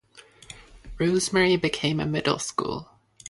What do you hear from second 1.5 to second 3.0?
became a middle school.